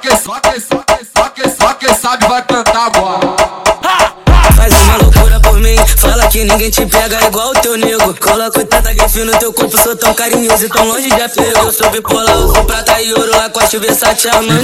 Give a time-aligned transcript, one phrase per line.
[0.00, 0.79] que, só que, é é
[6.90, 8.14] pega igual o teu nego.
[8.14, 11.58] Coloco tanta gif no teu corpo, sou tão carinhoso e tão longe de apego.
[11.58, 14.60] Eu sou bipolar, uso prata e ouro, Lacoste, Versace, Armani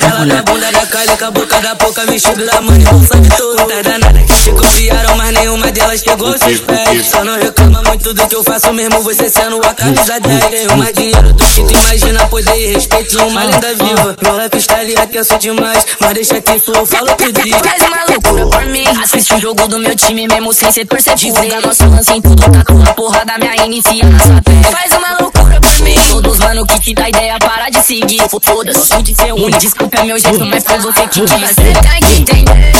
[0.00, 3.28] Ela da bunda da Kali, com a boca da pouca, vestido da mãe, bolsa de
[3.36, 3.66] touro.
[3.66, 7.06] Tá danada que te copiaram, mas nenhuma delas chegou aos seus pés.
[7.06, 10.50] Só não reclama muito do que eu faço mesmo, você sendo a camisa 10.
[10.50, 14.16] Ganho mais dinheiro do que tu imagina, poder e respeito uma lenda viva.
[14.22, 17.56] Meu life style é tenso demais, mas deixa que flow, falo pro dia.
[19.04, 21.14] Assiste o jogo do meu time mesmo sem ser torcer.
[21.14, 24.64] Divulga nosso lance em tudo, tá com a porra da minha inicia na sua pele.
[24.64, 28.22] Faz uma loucura por mim, todos mano que te dá ideia, para de seguir.
[28.42, 31.30] Foda-se, de ser único, desculpa é meu jeito, mas foi você que quis.
[31.30, 32.72] Você tem que entender,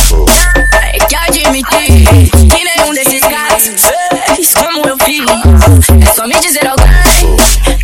[0.70, 3.70] tem que admitir que nenhum desses caras
[4.34, 5.24] fez como eu fiz.
[6.02, 7.37] É só me dizer alguém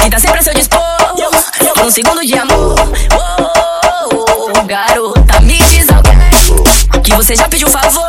[0.03, 0.81] que tá sempre a seu dispor,
[1.75, 2.75] por um segundo de amor.
[3.15, 5.70] Oh, garota, me diz alguém
[7.03, 8.09] que você já pediu favor.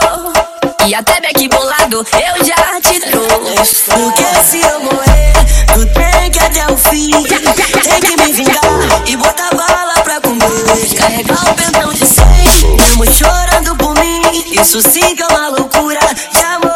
[0.85, 3.75] E até back bolado eu já te trouxe.
[3.85, 5.33] Porque se eu morrer,
[5.73, 7.11] tu tem que até o fim.
[7.23, 8.61] Tem que me vingar
[9.05, 10.97] e botar bala pra comer.
[10.97, 14.21] Carregar o pentão de cem, mesmo chorando por mim.
[14.59, 15.99] Isso sim que é uma loucura
[16.31, 16.71] de amor.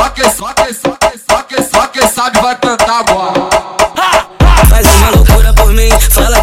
[0.00, 3.39] Só quem, só quem, só quem, só quem, só quem sabe vai cantar agora.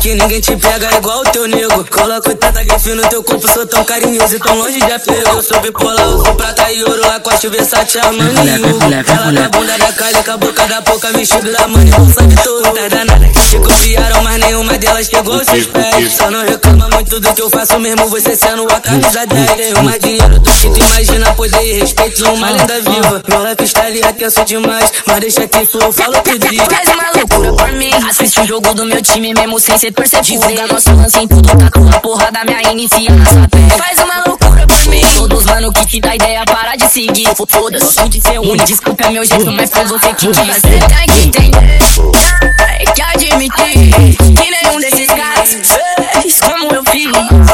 [0.07, 1.83] Que ninguém te pega igual o teu nego.
[1.91, 5.29] Coloco tanta gif no teu corpo, sou tão carinhoso e tão longe de apego.
[5.35, 10.23] Eu sou bipolar, uso prata e ouro, Lacoste, Versace, Armani Ela da bunda da Kali,
[10.23, 12.71] com a boca da pouca, vestido da mãe, bolsa de touro.
[12.71, 16.13] Tá danada que te copiaram, nenhuma delas aos seus pés.
[16.13, 19.55] Só não reclama muito do que eu faço mesmo, você sendo a camisa 10.
[19.55, 23.23] Ganho mais dinheiro do que tu imagina, poder e respeito uma lenda viva.
[23.27, 26.65] Meu life style é tenso demais, mas deixa que flow, falo pro dia.
[26.65, 30.21] Faz uma loucura por mim, assiste o jogo do meu time mesmo sem ser torcer.
[30.21, 33.69] Divulga nosso lance em tudo, tá com a porra da minha inicia na sua pele.
[33.77, 37.27] Faz uma loucura por mim, todos mano que te dá ideia, para de seguir.
[37.47, 40.37] Foda-se, de ser único, desculpa é meu jeito, mas foi você que quis.
[40.37, 41.79] Você tem que entender,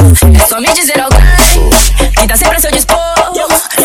[0.04, 1.18] É só me dizer alguém
[2.20, 2.98] que tá sempre a seu dispor,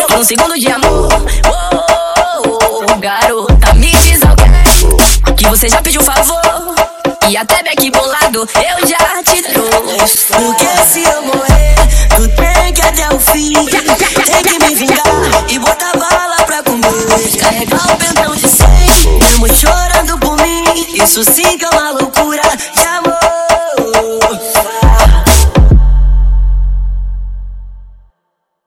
[0.06, 1.08] por um segundo de amor.
[1.48, 6.38] Oh, garota, me diz alguém que você já pediu favor.
[7.26, 10.26] E até back bolado eu já te trouxe.
[10.26, 11.74] Porque se eu morrer,
[12.14, 13.54] tu tem que até o fim.
[13.54, 15.04] Tem que me vingar
[15.48, 17.38] e botar bala pra comer.
[17.40, 20.64] Carregar o pentão de cem, mesmo chorando por mim.
[21.02, 22.42] Isso sim que é uma loucura